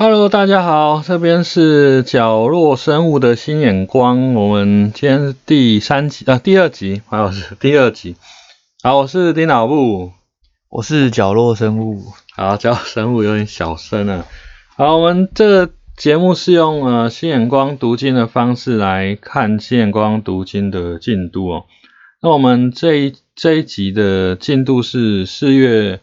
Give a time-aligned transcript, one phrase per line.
[0.00, 4.34] Hello，大家好，这边是角落生物的新眼光。
[4.34, 8.14] 我们今天是第三集啊，第二集，好是第二集。
[8.80, 10.12] 好，我是丁老布，
[10.68, 12.04] 我是角落生物。
[12.36, 14.24] 好，角落生物有点小声啊。
[14.76, 21.64] 好，我们这个节目是用呃新眼光读经的方式来看新眼光读经的进度哦。
[22.22, 25.98] 那我们这一这一集的进度是四月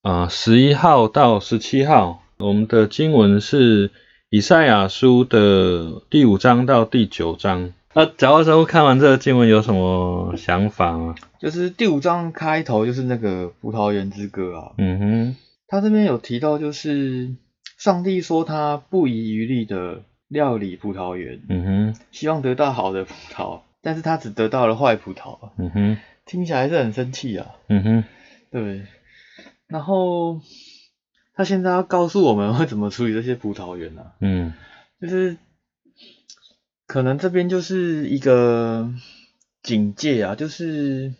[0.00, 2.22] 啊十一号到十七号。
[2.38, 3.90] 我们的经文是
[4.28, 7.72] 以赛亚书的第五章到第九章。
[7.94, 11.14] 那假如说看完这个经文有什么想法吗？
[11.40, 14.72] 就是第五章开头就是那个葡萄园之歌啊。
[14.76, 15.36] 嗯哼，
[15.66, 17.34] 他这边有提到，就是
[17.78, 21.40] 上帝说他不遗余力的料理葡萄园。
[21.48, 25.38] 嗯哼，希望得到好的葡萄，但是他只得到了坏葡萄。
[25.56, 25.96] 嗯哼，
[26.26, 27.46] 听起来是很生气啊。
[27.68, 28.04] 嗯哼，
[28.50, 28.82] 对，
[29.68, 30.42] 然后。
[31.36, 34.02] 他现在要告诉我们 会怎么处理这些葡萄园呢？
[34.20, 34.54] 嗯，
[35.00, 35.36] 就是
[36.86, 38.90] 可能这边就是一个
[39.62, 41.12] 警戒啊，就是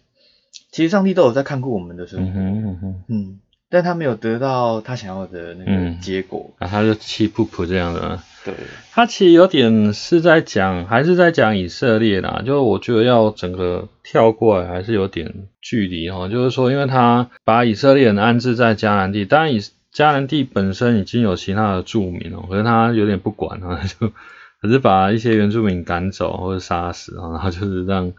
[0.73, 8.55] 其实上帝都有在看顾我们的生活，嗯哼，嗯，但他没有得到他想要的那个结果，啊，他就气噗噗这样的，对，
[8.93, 19.61] 他其实有点是在讲，还是在讲以色列啦，就我觉得要整个跳过来还是有点距离哈，就是说，因为他把以色列人安置在迦南地，当然以
[19.97, 24.13] 迦南地本身已经有其他的住民哦，可是他有点不管啊， 就
[24.61, 28.13] 可是把一些原住民赶走或者杀死啊，然后就是让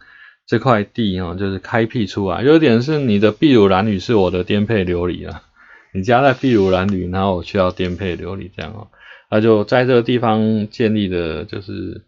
[0.48, 5.44] 这块地哈就是开辟出来，有点是你的秘鲁蓝屿是我的颠沛流离啊，
[5.94, 8.88] 你家在秘鲁蓝屿，然后我去要颠沛流离这样哦，
[9.30, 12.02] 他就在这个地方建立的就是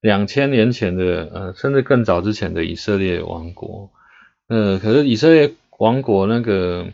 [0.00, 3.90] 两千年前的呃甚至更早之前的以色列王国，
[4.46, 6.86] 呃可是以色列王国那个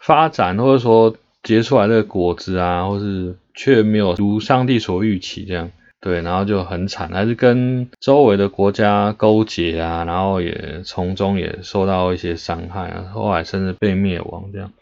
[0.00, 5.70] 发展或者说结出来的果子啊，或是却没有如上帝所预期这样，
[6.00, 14.72] 对，然后就很惨，还是跟周围的国家勾结啊，然后也从中也受到一些伤害啊，后来甚至被灭亡这样。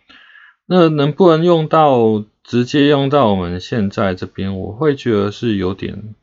[0.65, 4.57] 那能不能用到直接用到我们现在这边？
[4.57, 6.15] 我会觉得是有点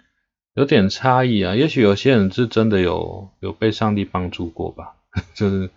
[0.55, 1.55] 有点差异啊。
[1.55, 4.95] 也许有些人是真的有有被上帝帮助过吧，
[5.35, 5.69] 就是。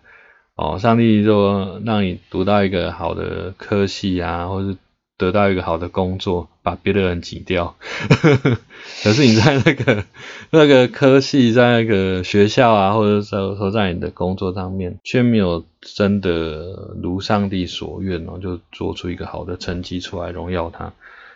[0.63, 4.77] 哦，上帝就让你读到一个好的科系啊，或是
[5.17, 7.75] 得到一个好的工作，把别的人挤掉。
[9.03, 10.05] 可是你在那个
[10.51, 20.93] 那个科系，在那个学校啊，或者说说在你的工作上面，却没有真的如上帝所愿哦，就做出一个好的成绩出来，荣耀他。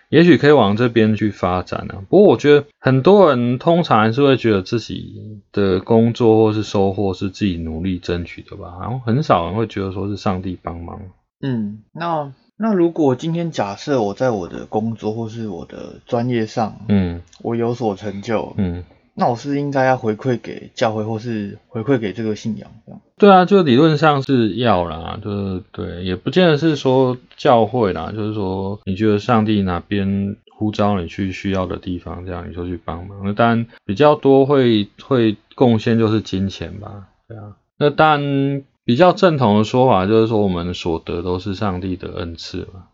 [0.09, 1.95] 也许可以往这边去发展呢。
[2.09, 11.01] 不过我觉得很多人通常还是会觉得自己的工作或是收获是自己努力争取的吧，然后很少人会觉得说是上帝帮忙。
[11.41, 18.83] 嗯，那那如果今天假设我在我的工作或是我的专业上，嗯，我有所成就，嗯。
[19.19, 23.01] 那我是应该要回馈给教会，或是回馈给这个信仰这样？
[23.17, 33.21] 对啊，就理论上是要啦，就是对，也不见得是说教会啦，就是说你觉得上帝哪边呼召你去需要的地方，这样你就去帮忙。
[33.23, 37.57] 那当然比较多会会贡献就是金钱吧，对啊。
[37.79, 42.89] 那当然比较正统的说法就是说我们所得都是上帝的恩赐嘛，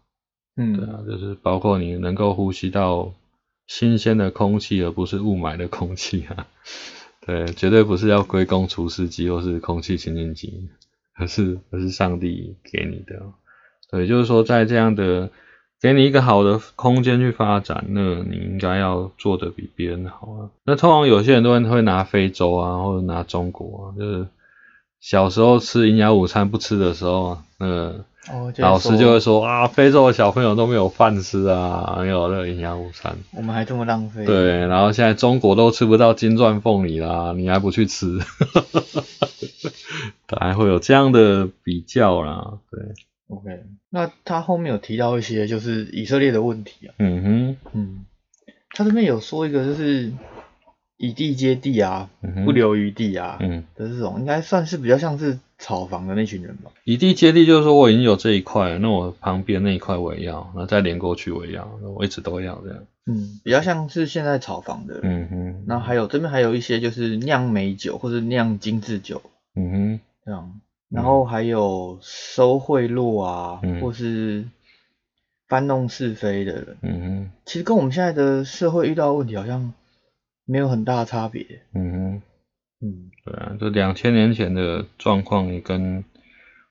[0.55, 3.11] 嗯，对啊，就是包括你能够呼吸到。
[3.67, 6.47] 新鲜的空气，而不是雾霾的空气啊！
[7.25, 10.69] 对，绝对不是要归功除湿机或是空气清净机，
[11.15, 13.21] 而是而是上帝给你的。
[13.89, 15.29] 对，就是说在这样的
[15.81, 20.49] 给你一个好的空间去发展，那你应该要做的比别人好啊。
[20.65, 24.27] 那通常有些人都会拿非洲啊，或者拿中国啊，就是
[25.03, 28.05] 小时候吃营养午餐不吃的时候，那个。
[28.59, 34.23] 老师就会说啊，非洲的小朋友都没有饭吃啊，没有那个营养午餐，我们还这么浪费。
[34.25, 38.17] 对，然后现在中国都吃不到金钻凤梨啦，你还不去吃？
[40.39, 42.81] 还会有这样的比较啦，对。
[43.27, 46.95] OK，那他后面有提到一些就是以色列的问题啊。
[46.99, 48.05] 嗯哼，嗯，
[48.69, 50.13] 他这边有说一个就是。
[50.97, 52.09] 以地接地啊，
[52.45, 56.71] 不留余地啊，嗯，的这种应该算是比较像是炒房的那群人吧。
[56.85, 61.67] 以地接地就是说我已经有这一块，那我旁边那一块我也要，那再连过去我也要，
[61.97, 62.83] 我一直都要这样。
[63.05, 64.99] 嗯，比较像是现在炒房的。
[65.03, 65.63] 嗯哼。
[65.67, 69.21] 那还有这边还有一些就是酿美酒或者酿精致酒。
[69.55, 69.99] 嗯哼。
[70.23, 74.45] 这样，然后还有收贿赂啊，或是
[75.49, 76.77] 搬弄是非的人。
[76.81, 77.31] 嗯哼。
[77.45, 79.73] 其实跟我们现在的社会遇到的问题好像。
[80.45, 81.45] 没有很大差别。
[81.73, 82.21] 嗯哼，
[82.81, 86.03] 嗯，对啊，就两千年前的状况也跟，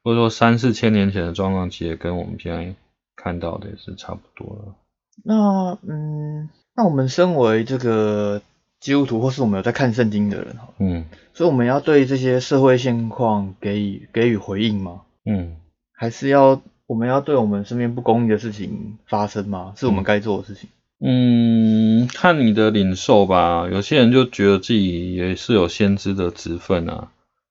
[0.03, 2.75] 或者说三四千年前的状况，其实跟我们现在
[3.17, 4.77] 看到的也是差不多了。
[5.25, 8.43] 那嗯，那我们身为这个
[8.81, 11.05] 基督徒，或是我们有在看圣经的人哈，嗯
[11.35, 15.03] 所以我们要对这些社会现况给予给予回应吗？
[15.25, 15.57] 嗯，
[15.93, 19.73] 还是要我们要对我们身边不公义的事情发生吗？
[19.77, 20.69] 是我们该做的事情。
[21.05, 23.69] 嗯，看你的领受吧。
[23.71, 27.09] 有些人就觉得自己也是有先知的职分啊，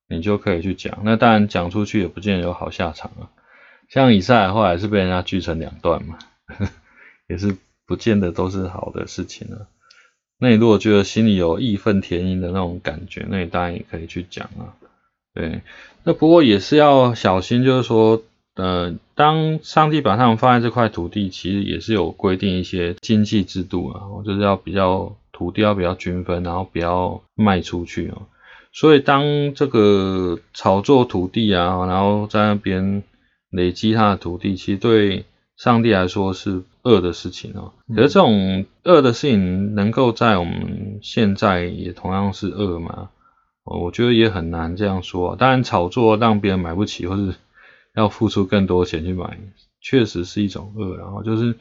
[0.08, 1.00] 你就可以去讲。
[1.04, 3.30] 那当然讲出去也不见得有好下场啊。
[3.88, 6.18] 像以赛后来是被人家锯成两段嘛，
[7.28, 7.56] 也是
[7.86, 9.68] 不见得都是好的事情啊。
[10.38, 14.74] 那你如果觉得心里有义愤填膺的那种感觉，那你当然也可以去讲啊。
[15.34, 15.62] 对，
[16.04, 18.22] 那不过也是要小心，就是说，
[18.54, 28.22] 呃，当上帝把他们放在这块土地，其实也是有规定一些经济制度啊，就是要比较土地要比较均分，然后不要卖出去哦。
[28.74, 33.02] 所以当这个炒作土地啊，然后在那边
[33.50, 35.24] 累积他的土地，其实对
[35.56, 37.72] 上帝来说是恶的事情哦。
[37.94, 43.08] 可是这种恶的事情能够在我们现在也同样是恶吗？
[43.64, 45.36] 哦，我觉得也很难这样说。
[45.36, 47.34] 当然，炒作让别人买不起，或是
[47.94, 49.38] 要付出更多钱去买，
[49.80, 50.96] 确实是一种恶。
[50.96, 51.54] 然后就是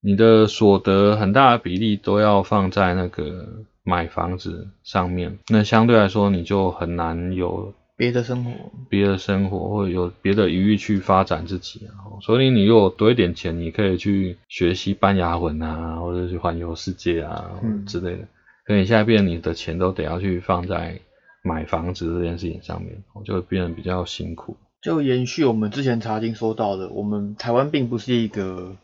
[0.00, 3.46] 你的所得很大的比例都要放在那个
[3.82, 8.50] 买房子上面，那相对来说你就很难有别的生活，
[8.88, 12.16] 别的生活，或者有别的余裕去发展自己啊。
[12.22, 18.26] 所以你如果多一点钱，你可以去学西班牙文啊，或者去环游世界啊、嗯之类的。
[18.64, 20.98] 可你现在变，你的钱都得要去放在
[21.42, 24.56] 买房子这件事情上面，就会变得比较辛苦。
[24.82, 28.76] 就延续我们之前查经说到的，我们台湾并不是一个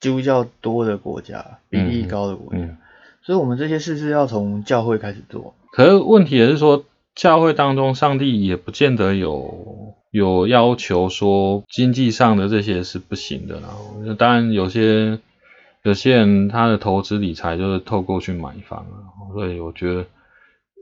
[0.00, 2.76] 基督教多的国家，比例高的国家，嗯，
[3.22, 5.54] 所以我们这些事是要从教会开始做。
[5.72, 13.68] 可是问题也是说，教会当中，上帝也不见得有有要求说经济上的这些是不行的啦。
[14.16, 15.18] 当然有些
[15.82, 20.04] 有些人他的投资理财就是透过去买房啊，所以我觉得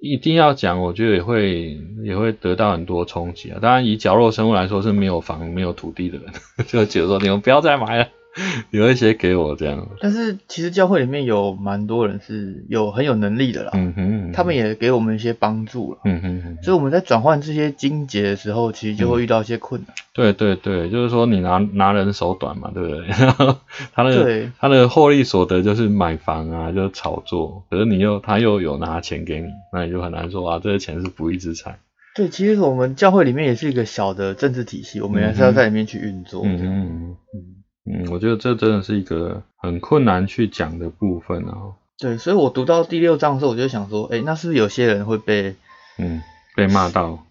[0.00, 3.58] 一定要讲，我觉得也会也会得到很多冲击啊。
[3.60, 6.32] 当然以角落生物来说是没有房没有土地的人，
[6.68, 8.08] 就觉得说你们不要再买了，
[8.70, 9.88] 留一些给我这样。
[10.00, 16.00] 但是其实教会里面有蛮多人是有很有能力的啦，嗯哼，他们也给我们一些帮助了。
[16.04, 16.58] 嗯哼哼。
[16.62, 19.94] 所以我们在转换这些金节的时候，其实就会遇到一些困难。
[20.12, 23.06] 对对对，就是说你拿拿人手短嘛，对不对？
[23.94, 31.78] 他那个对他的获利所得就是买房啊，就是炒作，可是你又他又有拿钱给你，那你就很难说啊，这些钱是不义之财。
[32.16, 36.42] 对，其实我们教会里面也是一个小的政治体系，我们也是要在里面去运作。
[36.44, 37.57] 嗯嗯嗯，
[37.90, 41.54] 嗯，我觉得这真的是一个很困难去讲的部分啊。
[41.98, 45.56] 对，所以我读到第六章的时候，我就想说，哎，那是不是有些人会被
[45.98, 46.22] 嗯，
[46.54, 47.24] 被骂到，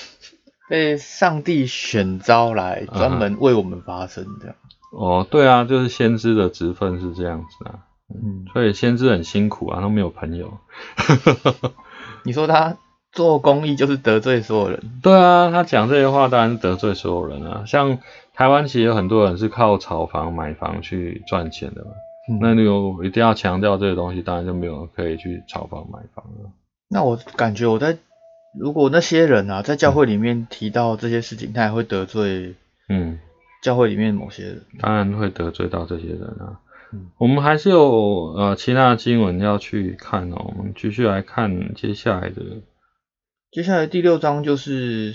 [0.68, 4.56] 被上帝选召来专门为我们发声这样？
[4.92, 10.58] 哦，对啊，就是先知的职分是这样子啊，嗯，所以先知很辛苦啊，他没有朋友。
[12.24, 12.78] 你说他
[13.12, 17.64] 做公益就是得罪所有人，对啊，他讲这些话当然是得罪所有人啊。
[17.66, 17.98] 像
[18.38, 21.90] 台湾其实有很多人是靠炒房、买房去赚钱的嘛。
[22.30, 26.52] 嗯那你有一定要强调这个东西，当然就没有人可以去炒房、买房了。
[26.88, 27.98] 那我感觉我在
[28.56, 32.54] 如果那些人啊在教会里面提到这些事情，他也会得罪
[32.88, 33.18] 嗯，
[33.64, 34.62] 教会里面某些人。
[34.78, 36.60] 当然会得罪到这些人啊。
[36.92, 40.36] 嗯我们还是有呃其他的经文要去看哦。
[40.56, 42.42] 我们继续来看接下来的，
[43.50, 45.12] 接下来第六章就是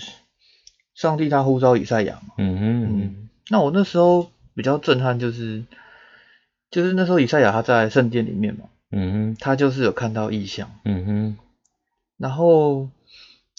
[0.96, 2.34] 上帝他呼召以赛亚嘛。
[2.38, 5.64] 嗯哼，嗯，那我那时候比较震撼就是，
[6.70, 11.38] 就是那时候以赛亚他在圣殿里面嘛，嗯哼，他就是有看到异象，嗯哼，
[12.18, 12.90] 然后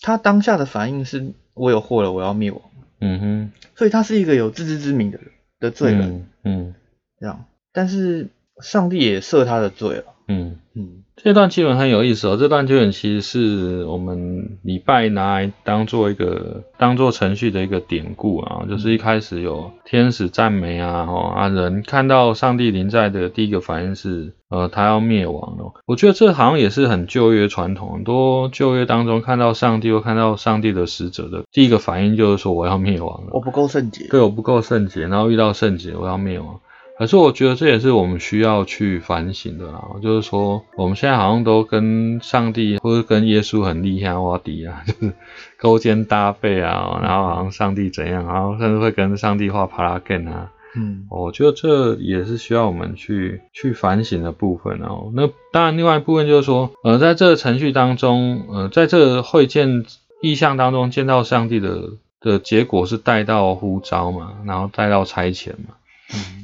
[0.00, 2.62] 他当下的反应是我有祸了，我要灭亡，
[3.00, 5.28] 嗯哼，所以他是一个有自知之明的人
[5.60, 6.74] 的罪人，嗯嗯。
[7.20, 8.28] 这样，但是
[8.60, 10.56] 上帝也赦他的罪了，嗯。
[10.76, 25.72] 嗯这段经文很有意思哦，这段经文其实是我们礼拜拿来当做一个当做程序的一个典故啊，就是一开始有天使赞美啊，哦啊人看到上帝临在的第一个反应是，呃他要灭亡了。
[25.86, 36.58] 我觉得这好像也是很旧约传统，很多旧约当中看到上帝或看到上帝的使者的第一个反应就是说我要灭亡了，我不够圣洁，对我不够圣洁，然后遇到圣洁我要灭亡。
[36.96, 45.12] 可是我觉得这也是我们需要去反省的啦，就是说我们现在好像都跟上帝或者跟耶稣很厉害哇迪啊， 就是
[45.58, 55.10] 勾肩搭背啊，然后好像上帝怎样，然后甚至会跟上帝画帕拉根啊，嗯我觉得这也是需要我们去去反省的部分哦。
[55.14, 59.84] 那当然，另外一部分就是说，呃，在这个程序当中，呃，在这个会见
[60.22, 65.74] 意象当中见到上帝的的结果是带到呼召嘛，然后带到差遣嘛。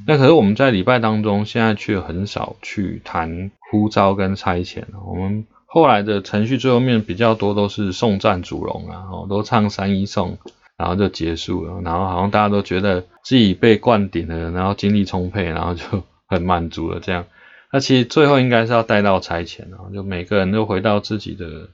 [0.07, 4.83] 那可是我们在礼拜当中，现在却很少去谈呼召跟差遣。
[5.07, 10.39] 我们后来的程序最后面比较多都是送赞主荣啊，哦，都唱三一颂，
[10.77, 11.81] 然后就结束了。
[11.83, 15.85] 然后好像大家都觉得自己被灌顶了，然后精力充沛，然后就
[16.27, 17.27] 很满足了这样。
[17.73, 21.69] 那其实最后应该是要带到差遣啊，就每个人都回到自己的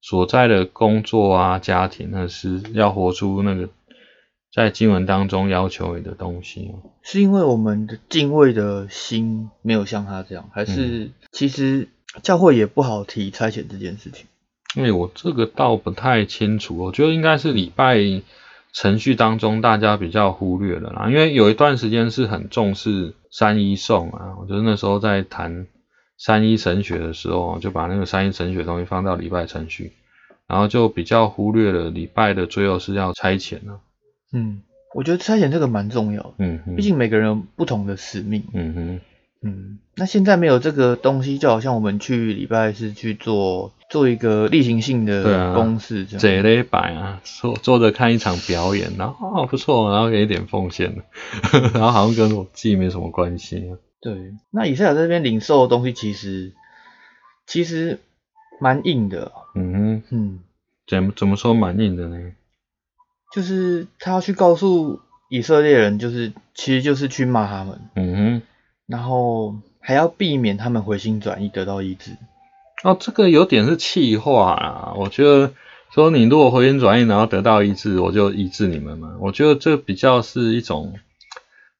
[0.00, 3.68] 所在的工作啊、家庭，那是要活出那个
[4.52, 6.90] 在经文当中要求你的东西哦。
[7.02, 11.88] 是因为我们的敬畏的心没有像他这样，还是其实
[12.22, 14.26] 教会也不好提差遣这件事情？
[14.76, 17.98] 因为我这个倒不太清楚，我觉得应该是礼拜
[18.72, 21.08] 程序当中大家比较忽略了啦。
[21.08, 25.66] 因为有一段时间是很重视三一颂啊，我觉得那时候在谈
[26.16, 29.92] 三一神学的时候，就把那个三一神学东西放到礼拜程序，
[30.46, 33.80] 然后就比较忽略了礼拜的最后是要差遣啊。
[34.32, 34.62] 嗯，
[34.94, 38.44] 我觉得差遣这个蛮重要的，嗯哼，毕竟每个人有不同的使命。
[38.52, 39.00] 嗯哼，
[39.42, 46.20] 嗯，那现在没有这个东西，就好像我们去礼拜是去做做一个例行性的啊公事这样。
[46.20, 50.94] 这礼拜啊，坐坐着看一场表演，然后哦不错，然后给一点奉献，
[51.74, 53.78] 然后好像跟我自己没什么关系啊。
[54.00, 56.52] 对，那以赛亚这边领受的东西其实
[57.46, 57.98] 其实
[58.60, 60.02] 蛮硬的，嗯哼。
[60.10, 60.38] 嗯，
[60.86, 62.32] 怎么怎么说蛮硬的呢？
[63.32, 68.42] 就是他要去告诉以色列人，就是其实就是去骂他们，嗯哼
[68.86, 72.12] 然后还要避免他们回心转意得到医治。
[72.82, 74.94] 哦，这个有点是气话啊。
[74.96, 75.52] 我觉得
[75.94, 79.16] 说你如果回心转意，然后得到医治，我就医治你们嘛。
[79.20, 80.94] 我觉得这比较是一种，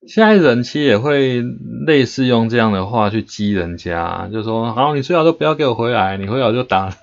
[0.07, 1.43] 现在人其实也会
[1.87, 6.95] 类似用这样的话去激人家，就说好，你最好都不要给我回来，你回来我就打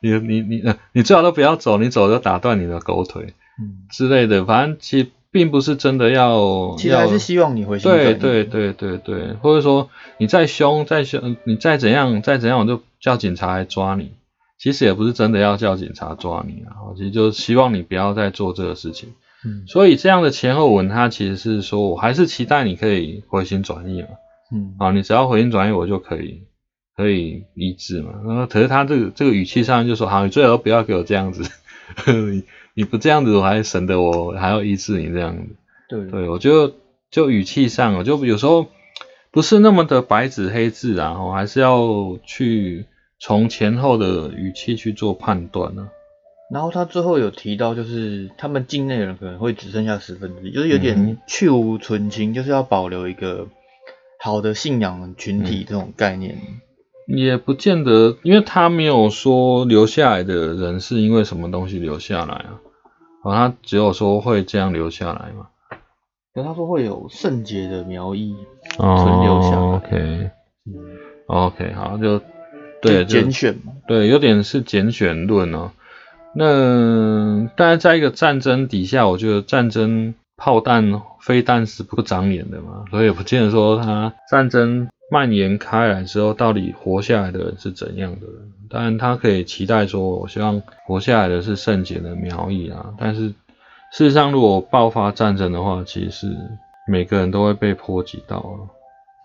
[0.00, 3.39] 你，你你呃，你最好都不要走，你走就打断你的狗腿嗯，
[3.90, 4.44] 之类的。
[4.44, 8.04] 反正其实并不是真的要，其实还是希望你回心转意。
[8.14, 14.12] 对对对对对，或者说你再凶再凶，你再怎样再怎样，我就叫警察来抓你。
[14.58, 19.10] 其实也不是真的要叫警察抓你啊，其实就是希望你不要再做这个事情。
[19.42, 24.08] 嗯所以这样的前后文，它其实是说我还是期待你可以回心转意嘛。
[24.52, 26.42] 嗯啊，你只要回心转意，我就可以
[26.94, 28.10] 可以医治嘛。
[28.26, 31.42] 然后可是他这个这个语气上就说，好，你最好不要给我这样子，
[32.06, 35.56] 你你不这样子，我还省得我还要医治你这样子。
[35.88, 36.72] 对对，我觉得
[37.10, 38.66] 就语气上，我就有时候
[39.32, 42.86] 不是那么的白纸黑字啊，我还是要去
[43.18, 45.88] 从前后的语气去做判断呢、
[46.52, 53.48] 然后他最后有提到，就是他们境内人可能会只剩下十分之一，就是有嗯点去无存清，就是要保留一个
[54.18, 56.38] 好的信仰群嗯体这种概念。
[57.16, 62.60] 也不见得，因为他没有说留下来的人是因为什么东西留下来啊，
[63.22, 65.48] 哦，他只有说会这样留下来嘛。
[66.32, 68.34] 可他说会有圣洁的苗裔
[68.76, 70.30] 存留下来，哦 OK
[70.66, 70.74] 嗯
[71.26, 72.20] ，OK，好，就
[72.80, 75.72] 对，就就拣选嘛，对，有点是拣选论哦。
[76.32, 88.52] 那但是在一个战争底下，我觉得战争炮弹、飞弹是不长眼的嘛，所以也不见得说他战争蔓延开来之后，到底活下来的人是怎样的人。
[88.68, 92.94] 当然，他可以期待说，我希望活下来的是圣洁的苗裔啊。
[92.96, 93.28] 但是
[93.92, 96.36] 事实上，如果爆发战争的话，其实是
[96.86, 98.70] 每个人都会被波及到啊。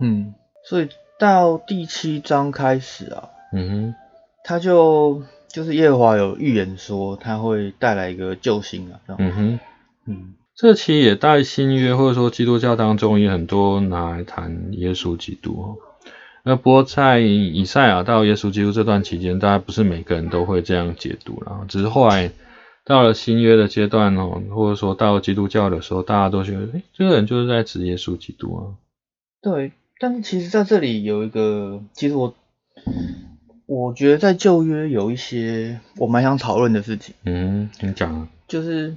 [0.01, 0.89] 嗯，所以
[1.19, 3.95] 到第七章开始啊，嗯哼
[4.43, 9.59] 他就就是耶和华有预言说他会带来一个救星啊，嗯哼。
[10.07, 15.75] 嗯这其实也带新约或者说基督教当中也很多拿来谈耶稣基督哦。
[16.43, 22.31] 那不过在以赛亚到耶稣基督这段期间，大家不是每个人都会这样解读啦，只是后来
[22.85, 28.61] 到了新约的阶段哦，或者说到基督教的时候，大家都觉得，诶，这个人就是在指耶稣基督啊。
[29.41, 32.33] 对，但是其实在这里有一个，其实我
[33.65, 38.95] 我觉得在旧约有一些我蛮想讨论的事情，嗯，你讲啊，就是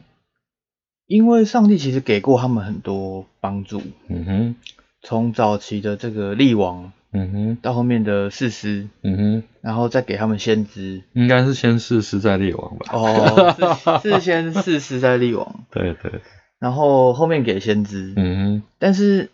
[1.08, 4.54] 因为上帝其实给过他们很多帮助，嗯哼，
[5.02, 12.86] 从早期的这个力王嗯哼，到后面的士师，嗯哼，然后再给他们先知，应该是先试试再力王吧。
[12.92, 16.20] 哦，是是先士师再力王， 对对，
[16.58, 19.30] 然后后面给先知，嗯哼，但是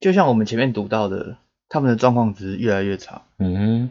[0.00, 1.36] 就像我们前面读到的，
[1.68, 3.90] 他们的状况只是越来越差，嗯哼，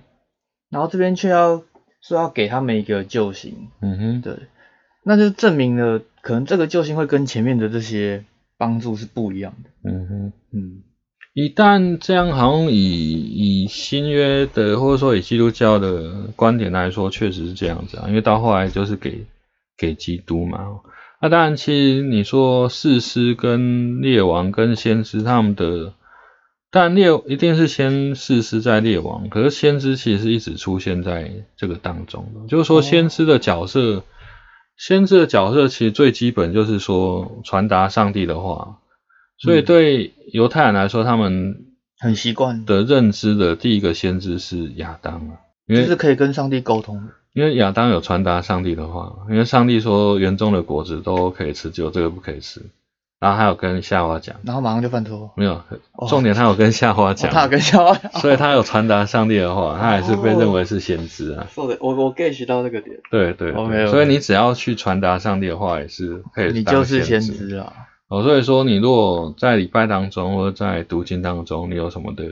[0.71, 1.61] 然后这边却要
[2.01, 4.35] 说要给他们一个救星，嗯哼，对，
[5.03, 8.23] 那就证明了可能这个救星会跟前面的这些
[8.57, 9.89] 帮助是不一样的。
[9.89, 10.33] 嗯哼。
[10.53, 10.83] 嗯
[11.33, 18.05] 一旦这样，好像以以新约的或者说以基督教的观点来说，确实是这样子啊。
[18.09, 19.25] 因为到后来就是给
[19.77, 20.59] 给基督嘛，
[21.21, 25.93] 那当然，其实你说士师跟列王跟先知他们的，
[26.69, 32.45] 但列一定是先士师在列王，可是先知其实是一直出现在这个当中的。
[32.49, 34.03] 就是说，先知的角色，
[34.81, 38.79] 先知的角色其实最基本就是说传达上帝的话，
[39.37, 41.67] 所以对犹太人来说，他们
[41.99, 47.13] 很习惯的认知的第一个先知是亚当啊，因为就是可以跟上帝沟通的。
[47.33, 52.59] 因为亚当有传达上帝的话，因为上帝说园中的果子都可以吃，只有这个不可以吃。
[53.21, 55.31] 然后还有跟夏花讲，然后马上就犯错。
[55.37, 55.61] 没有，
[56.09, 61.45] 重点他有跟夏花讲，他有跟夏娃讲，所以他有传达上帝的话，他还是被认为是先知啊。
[61.53, 62.99] 是的，我我 get 到这个点。
[63.11, 66.51] 对对对，所以你只要去传达上帝的话，也是可以。
[66.51, 67.71] 你就是先知啊。
[68.07, 72.23] 哦，所以说你如果在礼拜当中或者在读经当中，你有什么的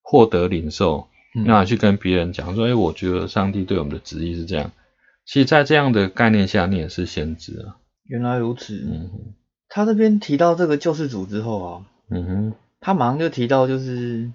[0.00, 1.06] 获得领受，
[1.44, 4.70] 那去跟别人讲说，哎，我觉得上帝对我们的旨意是这样。
[5.26, 7.76] 其实，在这样的概念下，你也是先知啊。
[8.06, 8.72] 原来如此。
[8.90, 9.34] 嗯哼。
[9.70, 14.30] 他这边提到这个救世主之后啊，嗯哼，他马上就提到就是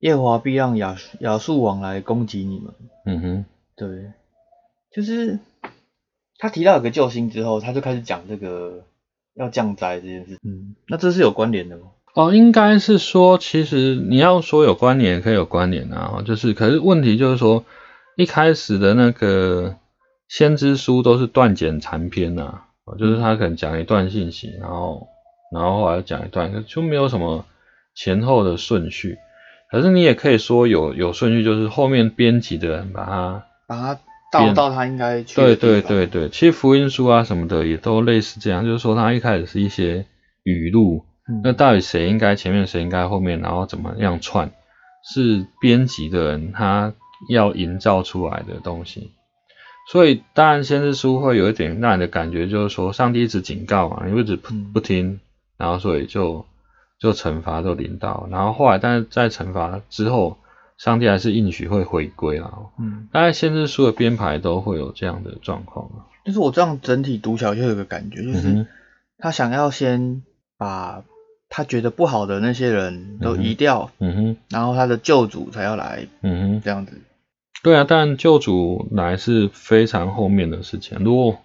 [0.00, 2.74] 耶和华必让亚亚述王来攻击你们。
[3.04, 3.44] 嗯哼。
[3.76, 4.12] 对。
[4.90, 5.38] 就是
[6.38, 8.84] 他提到有个救星之后，他就开始讲这个
[9.34, 10.38] 要降灾这件事。
[10.42, 10.74] 嗯。
[10.88, 11.82] 那这是有关联的吗？
[12.14, 16.22] 哦，应该是说，其实你要说有关联，可以有关联啊。
[16.26, 17.64] 就是，可是问题就是说，
[18.16, 19.76] 一开始的那个。
[20.30, 22.64] 先知书都是断简残篇呐，
[22.96, 25.08] 就是他可能讲一段信息，然后
[25.52, 27.44] 然后后来讲一段，就没有什么
[27.94, 29.18] 前后的顺序。
[29.70, 34.00] 可是你也可以说有有顺序，就是后面编辑的人把它把它
[34.32, 40.06] 倒到他应该去对对对对，其实福音书啊什么的也都类似这样，就是说他一开始是一些
[40.42, 41.04] 语录，
[41.42, 44.50] 那到底谁应该前面，谁应该后面，然后怎么样串，
[45.12, 46.94] 是编辑的人他
[47.28, 49.12] 要营造出来的东西。
[49.90, 55.18] 所以当然，先知书会有一点让人的感觉，就是说上帝一直警告嘛，你一直不不听，
[55.56, 56.44] 然后所以就
[57.00, 60.36] 就惩罚就临到，然后后来但是在惩罚之后，
[60.76, 62.52] 上帝还是应许会回归啦。
[62.78, 66.04] 嗯，大概先知书的编排都会有这样的状况啊。
[66.26, 68.66] 就是我这样整体读起来就有个感觉，就是
[69.16, 70.22] 他想要先
[70.58, 71.02] 把
[71.48, 76.92] 他觉得不好的那些人都移掉，嗯哼，然后他的救主才要来，嗯哼，这样子。
[77.62, 80.98] 对啊，但救主来是非常后面的事情。
[81.00, 81.38] 如果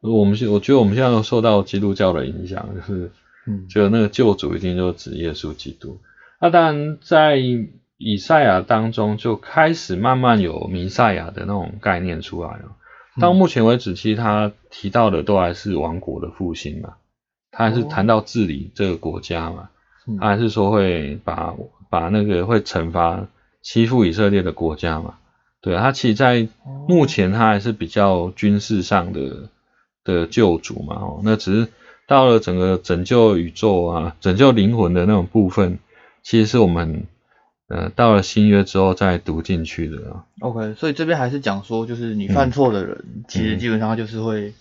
[0.00, 3.12] 我们现，我觉得我们现在受到基督教的影响，就是，
[3.46, 6.00] 嗯，就那个救主一定就指耶稣基督。
[6.40, 7.36] 那当然，在
[7.96, 12.76] 以赛亚当中就开始慢慢有弥赛亚的那种概念出来了。
[13.20, 16.94] 到目前为止，其实他提到的都还是王国的复兴嘛，
[17.52, 19.68] 他还是谈到治理这个国家嘛，
[20.18, 21.54] 他还是说会把
[21.88, 23.28] 把那个会惩罚
[23.62, 25.18] 欺负以色列的国家嘛。
[25.62, 26.48] 对他其实，在
[26.88, 29.48] 目前他还是比较军事上的
[30.02, 31.68] 的救主嘛，哦，那只是
[32.08, 35.78] 到了整个拯救宇宙啊、拯救灵魂的那种部分，
[36.24, 37.04] 其实是我们
[37.68, 40.10] 呃到了新约之后再读进去的。
[40.10, 44.52] 啊 OK，所以这边还是讲说，就是你犯错的人，其实基本上就是会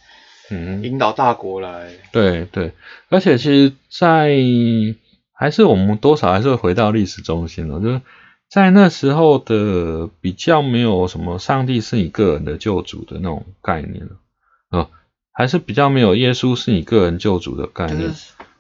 [0.52, 1.90] 嗯引导大国来。
[2.12, 2.74] 对对，
[3.10, 4.38] 而且其实，在
[5.34, 8.02] 还是我们多少还是会回到历史中心哦，就是。
[8.52, 14.06] 在那时候的比较没有什么上帝是你个人的救主的那种概念
[14.70, 14.90] 了，
[15.32, 18.12] 还是比较没有耶稣是你个人救主的概念。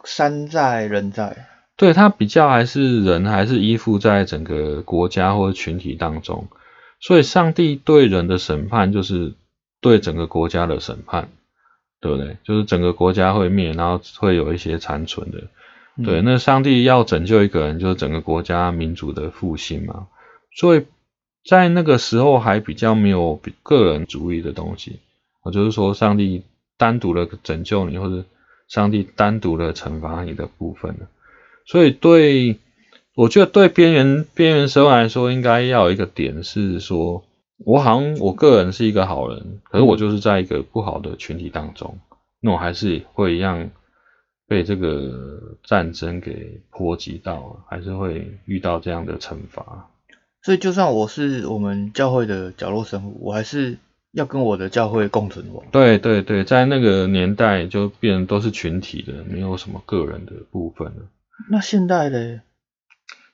[0.05, 6.47] 山在人在，对他比较还是人还是依附在整个国家或者群体当中，
[7.01, 9.33] 所以上帝对人的审判就是
[9.81, 11.27] 对整个国家的审判，
[11.99, 12.37] 对不对？
[12.45, 15.43] 就是整个国家会灭，然后会有一些残存的。
[16.03, 20.07] 对，那上帝要拯救一个人，就是整个国家民族的复兴嘛。
[20.55, 20.85] 所以
[21.45, 24.99] 在那个时候还比较没有个人主义的东西，
[25.43, 26.43] 我就是说上帝
[26.77, 28.23] 单独的拯救你，或者
[28.69, 30.95] 上帝单独的惩罚你的部分
[31.65, 32.57] 所以对，
[33.13, 37.23] 我觉得对边缘边缘社会来说，应该要有一个点是说，
[37.57, 41.99] 我好像我个人是一个好人，可是我就是在一个不好的群体当中，
[42.39, 43.69] 那我还是会一样。
[44.51, 49.87] 被这个战争给波及到，还是会遇到这样的惩罚。
[50.43, 53.77] 所以，就算我是我们教会的角落生物，我还是
[54.11, 55.63] 要跟我的教会共存亡。
[55.71, 61.03] 对对对，在那个年代就变都是群体的，没有什么个人的部分了。
[61.49, 62.41] 那现代呢？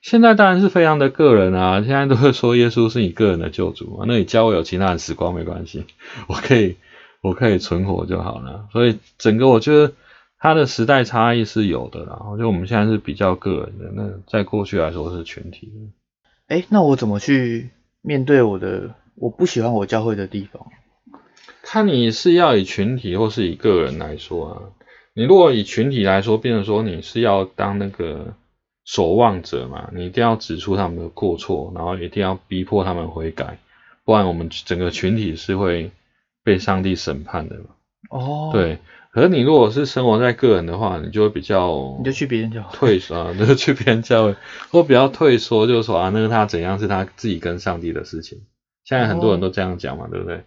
[0.00, 1.80] 现在当然是非常的个人啊！
[1.80, 4.04] 现在都会说耶稣是你个人的救主嘛。
[4.06, 5.84] 那你教会有其他人时光没关系，
[6.28, 6.76] 我可以
[7.22, 8.68] 我可以存活就好了。
[8.72, 9.92] 所以整个我觉得。
[10.38, 16.54] 它的时代差异是有的啦，我觉得我们现在是比较个人的，那在过去来说是群体的。
[16.54, 17.70] 哎，那我怎么去
[18.02, 20.66] 面对我的我不喜欢我教会的地方？
[21.62, 24.62] 看你是要以群体或是以个人来说啊。
[25.12, 28.34] 你如果以群体来说，变成说你是要当那个
[28.84, 33.58] 守望者嘛，你一定要指出他们的过错，然后一定要逼迫他们悔改，
[34.04, 35.90] 不然我们整个群体是会
[36.44, 37.64] 被上帝审判的嘛。
[38.10, 38.78] 哦，对。
[39.18, 44.36] 可是你如果是生活在个人的话，你就会比较，你就去别人家退缩， 你就去别人家会，
[44.70, 48.40] 或比较退缩，就是说啊，那个他怎样是他自己跟上帝的事情。
[48.84, 50.44] 现在很多人都这样讲嘛，对不对？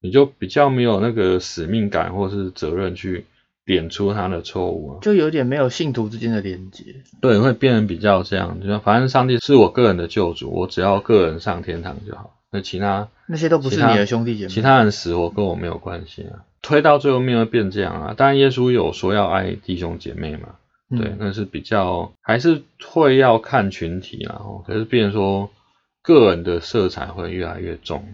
[0.00, 3.24] 你就比较没有那个使命感或是责任去。
[3.64, 6.84] 点出他的错误，就有点没有信徒之间的连接。
[7.20, 12.34] 对，会变得比较这样，就说反正上帝是我个人的救主，我只要个人上天堂就好。
[12.50, 16.42] 那其他那些都不是你的兄弟姐妹，其他人死活跟我没有关系啊。
[16.62, 18.14] 推到最后面会变这样啊。
[18.16, 20.54] 当然耶稣有说要爱弟兄姐妹嘛，
[20.96, 24.40] 对，那是比较还是会要看群体啊。
[24.66, 25.50] 可是变说
[26.02, 28.04] 个人的色彩会越来越重。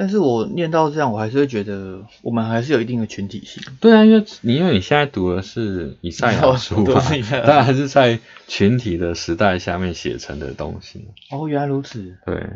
[0.00, 3.60] 但是我念到这样，我还是会觉得我们还是有一定的群体性。
[3.80, 7.02] 对啊，因为你因为你现在读的是以赛亚书嘛，
[7.44, 11.08] 当然还是在群体的时代下面写成的东西。
[11.32, 12.16] 哦，原来如此。
[12.24, 12.46] 对，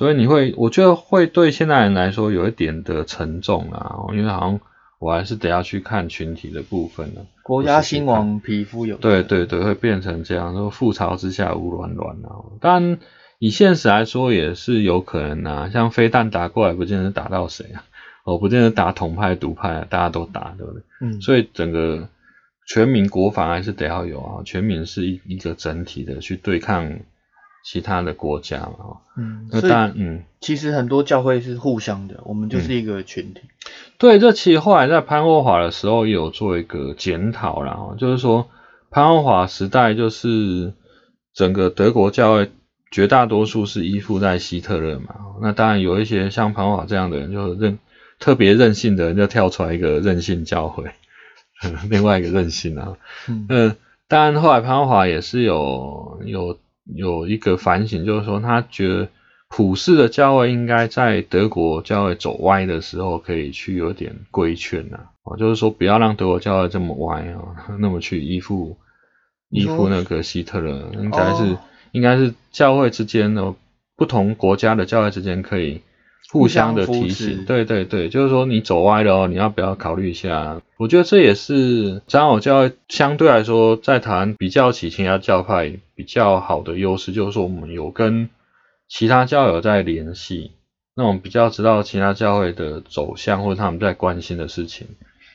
[0.00, 4.60] 所以你会，我觉得会对现代人来说有一点的沉重啊，因为好像
[5.00, 7.26] 我还是得要去看群体的部分了。
[7.42, 8.96] 国家兴亡，匹夫有。
[8.98, 12.44] 对对对，会变成这样，说覆巢之下无卵卵啊。
[12.60, 12.98] 当然。
[13.42, 17.84] 以现实来说也是有可能啊，像飞弹打过来，不见得打到谁啊，
[18.24, 20.82] 哦，不见得打统派独派，大家都打，对不对？
[21.00, 22.06] 嗯，所以整个
[22.66, 26.98] 全民国防还是得要有啊，全民是一一个整体的去对抗
[27.64, 33.42] 其他的国家嘛，嗯，那当然，嗯，其实很多教会是互相的，我们就是一个群体。
[33.98, 38.48] 对，这其实后来在潘霍华的时候也有做一个检讨然后就是说
[38.90, 40.72] 潘霍华时代就是
[41.34, 42.50] 整个德国教会。
[42.92, 47.78] 绝大多数是依附在希特勒嘛，那当然有一些像庞瓦这样的人，就任
[48.18, 50.90] 特别任性的人，就跳出来一个任性教会，
[51.88, 52.96] 另外一个任性啊。
[53.28, 53.76] 嗯，
[54.08, 56.58] 当然后来庞华也是有有
[56.94, 59.08] 有一个反省，就是说他觉得
[59.48, 68.76] 普世的教会应该在德国教会走歪的时候，可以去有点规劝呐，哦，就是说不要让德国教会这么歪啊， 那么去依附
[69.48, 71.56] 依附那个希特勒，应该是。
[71.92, 73.52] 应该是教会之间的
[73.96, 75.80] 不同国家的教会之间可以
[76.32, 80.62] 互相的提醒，对对对，就是说你走歪了哦，你要不要考虑一下？
[80.76, 88.30] 我觉得这也是长老教会相对来说在台湾比较起其他教派比较好的优势，就是说我们有跟
[88.88, 90.52] 其他教友在联系，
[90.94, 94.86] 那我们比较知道其他教会的走向或者他们在关心的事情，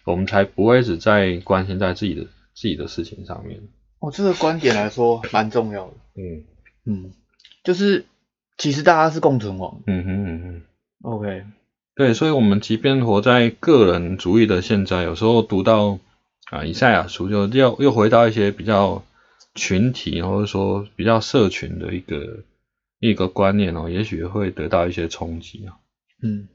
[0.05, 3.59] 我们才不会只在关心在自己的自己的事情上面。
[3.99, 5.93] 哦，这个观点来说蛮重要的。
[6.15, 6.43] 嗯
[6.85, 7.11] 嗯，
[7.63, 8.05] 就是
[8.57, 9.81] 其实大家是共存亡。
[9.87, 10.61] 嗯哼嗯哼。
[11.05, 11.45] OK。
[11.95, 15.99] 对，所以，我们即便活在个人主义的现在，有时候读到
[16.51, 19.03] 啊以赛亚书，就又又回到一些比较
[19.53, 22.43] 群体，或者说比较社群的一个
[22.99, 25.77] 一个观念哦，也许会得到一些冲击啊。
[26.21, 26.49] 嗯，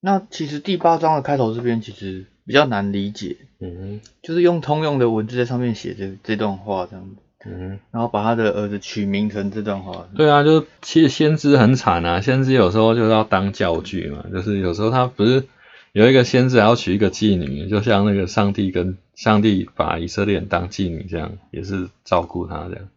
[0.00, 3.36] 那其实第八章的开头这边其实比较难理解。
[3.58, 4.00] 嗯哼。
[4.22, 7.16] 就是用通用的文字在上面写这这段话这样子。
[7.46, 10.08] 嗯，然后把他的儿子取名成这段话。
[10.16, 15.44] 对啊，就其实先知很惨啊，先知有时候就是要当教具嘛，就是有时候他不是
[15.92, 22.88] 有一个先知还要娶一个妓女，就像那个上帝跟上帝把以色列人当妓女这样，也是照顾他这样。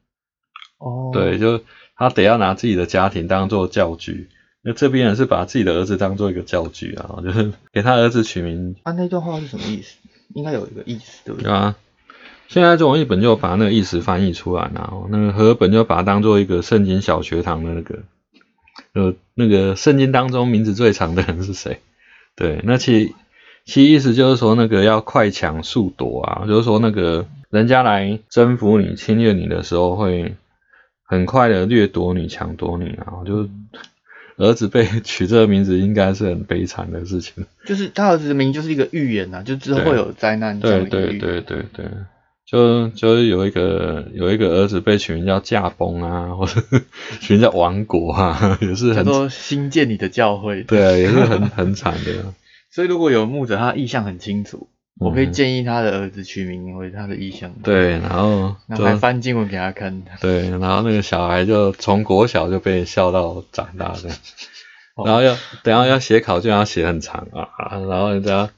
[0.80, 1.12] 哦。
[1.14, 1.62] 对，就
[1.96, 4.30] 他得要拿自己的家庭当做教具，
[4.64, 8.76] 那这边人是把自己的儿子当做一个教具啊，就是给他儿子取名。
[8.82, 9.98] 啊，那段话是什么意思？
[10.34, 11.52] 应该有一个意思，对不对？
[11.52, 11.76] 啊。
[12.52, 18.00] 现在这种译本就把那个意思翻译出来，然后那个和本就把它当做一个圣经小学堂的那个，
[18.92, 21.80] 呃，那个圣经当中名字最长的人是谁？
[22.36, 23.16] 对，那其
[23.64, 30.36] 其意思就是说那个要快抢速夺啊，就是说那个人家来征服你、侵略你的时候，会
[31.06, 33.50] 很快的掠夺你、抢夺你，然后就
[34.36, 37.46] 儿子被取这个名字，应该是很悲惨的事情。
[37.66, 40.60] 就是他儿子的名就是一个预言呐，就之后会有灾难。
[40.60, 41.86] 对对对对对。
[42.52, 46.62] 就就是有一个有一个儿子被取名叫驾崩啊， 或者
[47.22, 52.34] 取名叫亡国啊， 也是很多新建你的教会，对啊，也是很 很惨的。
[52.70, 54.68] 所以如果有牧者，他意向很清楚，
[55.00, 57.54] 我可以建议他的儿子取名为他的意向。
[57.64, 60.04] 对，然后还翻经文给他看。
[60.20, 64.10] 对，然后那个小孩就从国小就被笑到长大的，
[65.06, 67.48] 然后要等下要写考卷要写很长啊，
[67.88, 68.50] 然后人家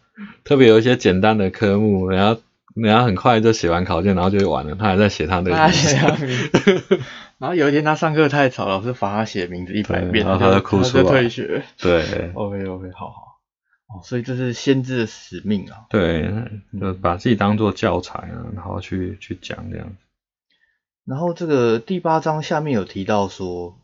[0.44, 2.42] 特别有一些简单的科目，然后。
[2.76, 4.76] 人家很快就写完考卷，然后就完了。
[4.76, 5.52] 他还在写他的。
[5.52, 7.00] 他写他名字。
[7.38, 11.04] 然后有一天他上课太吵，老师罚他写名字一百遍，然后他就哭出来。
[11.04, 11.64] 退学。
[11.78, 12.32] 对。
[12.34, 13.40] OK OK，好好。
[13.88, 15.86] 哦，所以这是先知的使命啊。
[15.90, 16.34] 对，
[16.80, 19.96] 就把自己当做教材啊，然后去去讲这样子。
[21.06, 23.78] 然后这个第八章下面有提到说。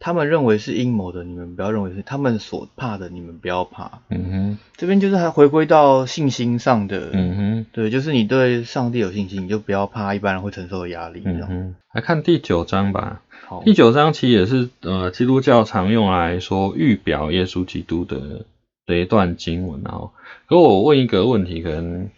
[0.00, 4.00] 他们认为是阴谋的，你们不要认为是他们所怕的，你们不要怕。
[4.10, 7.10] 嗯哼，这边就是还回归到信心上的。
[7.12, 11.22] 嗯哼，对，就是你对上帝有信心，你就不要怕一般人会承受的压力。
[11.24, 13.22] 嗯哼，来看第九章吧。
[13.46, 18.44] 好，第九章其实也是呃基督教常用来说预表耶稣基督的
[18.86, 19.80] 的一段经文。
[19.84, 20.12] 然后，
[20.48, 22.10] 可我问一个问题，可能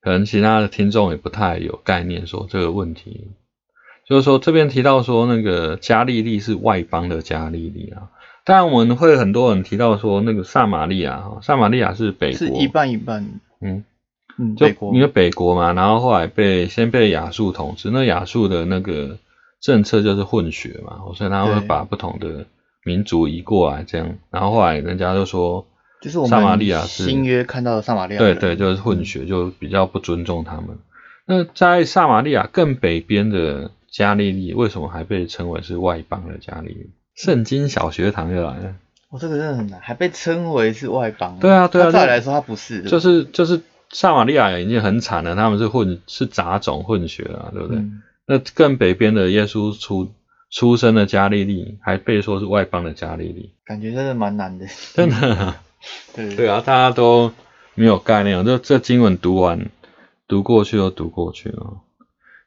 [0.00, 3.28] 可能其他的听众也不太有概念，说这个问题。
[4.08, 8.10] 就是说，这边提到说，那个加利利是外邦的加利利啊。
[8.44, 13.24] 当然，我们会很多人提到说，那个撒玛利亚哈，撒玛利亚是北国，是一半一半。
[13.60, 13.84] 嗯
[14.40, 19.18] 嗯，就因为北国嘛，然后后来被先被亚述统治，那亚述的那个
[19.60, 22.46] 政策就是混血嘛，所以他会把不同的
[22.84, 25.66] 民族移过来这样，然后后来人家就说，
[26.00, 30.78] 就是撒玛利亚是新约看到的撒玛利亚，对对，就是混血，就比较不尊重他们。
[31.26, 33.70] 那在撒玛利亚更北边的。
[33.92, 36.90] 加利利为什么还被称为是外邦的加利利？
[37.16, 38.76] 圣经小学堂又来了。
[39.10, 41.36] 我这个真的很难，还被称为是外邦。
[41.40, 41.90] 对啊，对啊。
[41.90, 42.84] 再来说，他不是。
[42.84, 47.82] 就是就是撒玛利亚已经很惨了，他们是混是杂种混血啊，对不对？
[48.26, 50.08] 那更北边的耶稣出
[50.50, 54.66] 出生的加利利，还被说是外邦的加利利，感觉真的蛮难的。
[54.94, 55.54] 真的。
[56.14, 57.32] 对对啊，大家都
[57.74, 59.70] 没有概念，就这经文读完
[60.28, 61.78] 读过去又读过去了。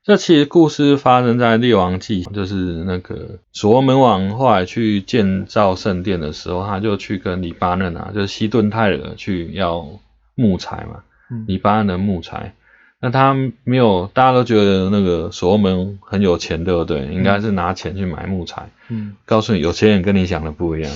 [0.04, 9.88] 这其实故事发生在列王记，就是那个所罗门王后来去建造圣殿的时候，他就去跟黎巴嫩啊，就是西顿泰尔去要
[10.36, 11.04] 木材嘛，
[11.48, 12.54] 黎巴嫩的木材。
[13.00, 17.06] 那他没有，大家都觉得那个所罗门很有钱，对不对？
[17.08, 18.70] 应该是拿钱去买木材。
[18.88, 20.90] 嗯，告诉你，有钱人跟你想的不一样。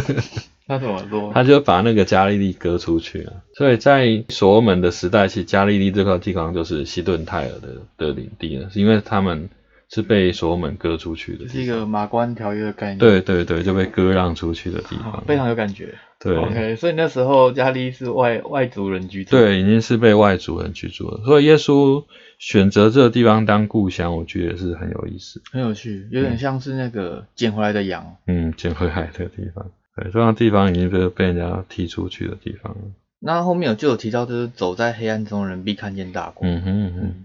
[0.68, 1.32] 他怎么做？
[1.32, 3.32] 他就把那个加利利割出去了。
[3.54, 9.48] 所以在所罗门的时代，其实加利利这块地方就是西顿泰尔的的领地了，是因为他们
[9.88, 11.48] 是被所罗门割出去的。
[11.48, 12.98] 是一个马关条约的概念。
[12.98, 15.24] 对对对，就被割让出去的地方。
[15.26, 15.94] 非常有感觉。
[16.20, 16.36] 对。
[16.36, 19.30] OK，所以那时候加利是外外族人居住。
[19.30, 21.22] 对，已经是被外族人居住了。
[21.24, 22.04] 所以耶稣
[22.38, 25.42] 选择这个地方当故乡，我觉得是很有意思。
[25.50, 28.16] 很有趣，有点像是那个捡回来的羊。
[28.26, 29.70] 嗯，捡回来的地方。
[29.96, 32.80] 对，这样地方已经被被人家踢出去的地方了。
[33.20, 36.48] 那后面有就有提到，就是走在黑暗中人必看见大光。
[36.50, 37.24] 嗯哼哼。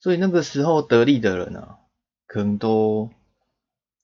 [0.00, 1.76] 所以那个时候得力的人啊，
[2.26, 3.10] 可能都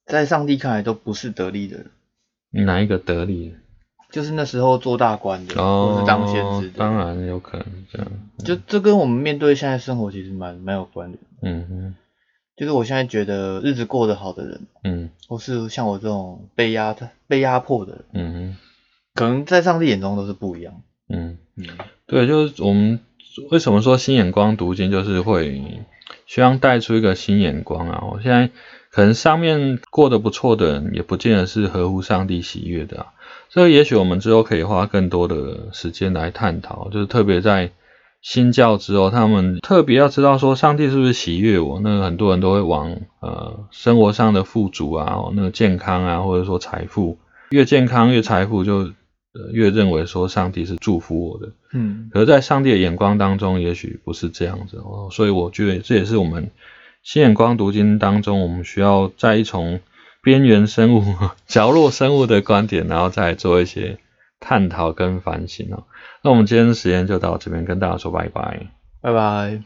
[0.05, 1.91] 在上帝看来都不是得力的人。
[2.64, 3.55] 哪一个得力？
[4.11, 6.79] 就是那时候做大官的，或是当先知的。
[6.79, 8.09] 当然有可能这样。
[8.45, 11.19] 就这跟我们面对现在生活其实蛮蛮有关联。
[11.42, 11.95] 嗯哼。
[12.57, 18.57] 就是我现在觉得日子过得好的人，嗯，或是像我这种被压的、被压迫的人，嗯哼，
[19.14, 20.81] 可能在上帝眼中都是不一样。
[21.11, 21.66] 嗯嗯，
[22.07, 23.01] 对，就是我们
[23.51, 25.85] 为什么说新眼光读经，就是会
[26.27, 28.05] 希望带出一个新眼光啊。
[28.11, 28.49] 我现在
[28.97, 33.01] 可能上面过得不错的人，也不见得是合乎上帝喜悦的。
[33.01, 33.07] 啊
[33.51, 37.73] 这也许我们之后可以花更多的时间来探讨，就是特别在。
[38.23, 41.79] 新教之后，他们特别要知道说，上帝是不是喜悦我？
[41.81, 47.19] 那很多人都会往呃生活上的富足啊，那个健康啊，或者说财富，
[47.51, 48.91] 越健康越财富，就
[49.53, 51.53] 越认为说上帝是祝福我的。
[51.73, 55.09] 嗯，可是，在上帝的眼光当中，也许不是这样子哦。
[55.13, 56.51] 所以，我觉得这也是我们
[57.07, 59.79] 新眼光读经当中，我们需要再从
[60.25, 61.05] 边缘生物、
[61.47, 64.01] 角落生物的观点，然后再做一些
[64.40, 65.85] 探讨跟反省哦。
[66.23, 68.66] 那我们今天的时间就到这边，跟大家说拜拜，
[69.01, 69.61] 拜拜。